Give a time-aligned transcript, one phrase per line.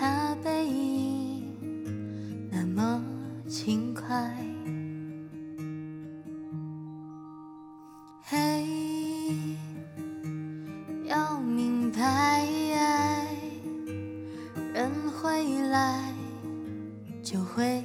[0.00, 1.44] 他背影
[2.50, 3.04] 那么
[3.46, 4.34] 轻快。
[8.22, 8.64] 嘿，
[11.04, 12.46] 要明白，
[14.72, 16.14] 人会来
[17.22, 17.84] 就会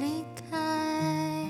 [0.00, 1.44] 离开，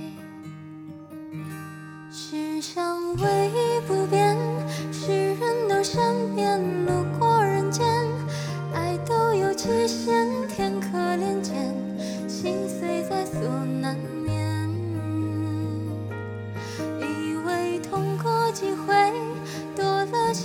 [2.10, 4.34] 世上唯一不变，
[4.90, 6.02] 是人都善
[6.34, 7.07] 变路。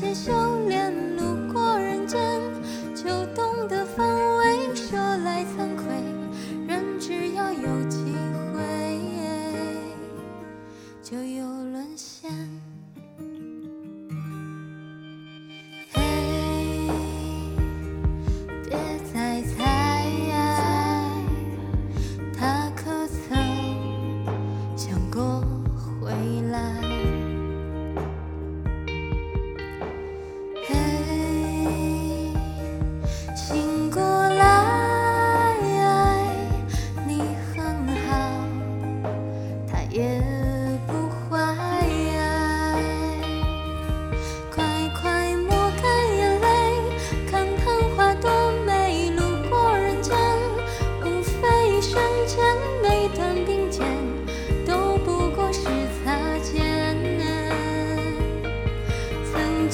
[0.04, 0.42] 些修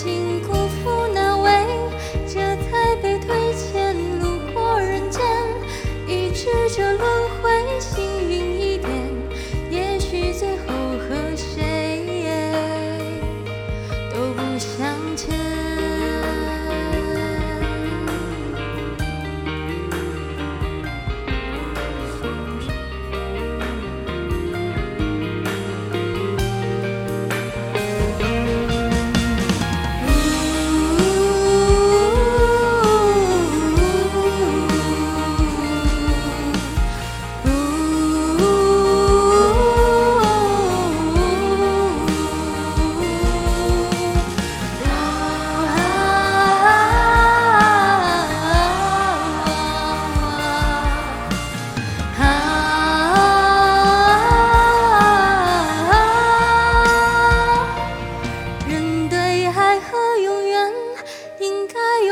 [0.02, 0.59] 经过。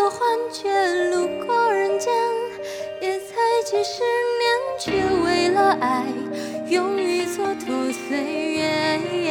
[0.10, 0.22] 幻
[0.54, 0.70] 觉
[1.10, 2.14] 路过人间
[3.02, 3.36] 也才
[3.66, 4.04] 几十
[4.40, 4.92] 年却
[5.26, 6.06] 为了爱
[6.70, 9.27] 勇于蹉跎岁月。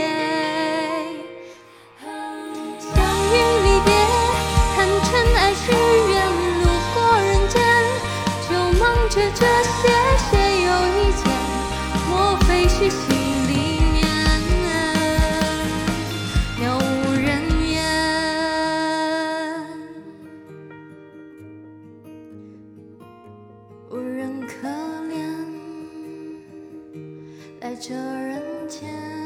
[27.66, 29.25] 在这人间。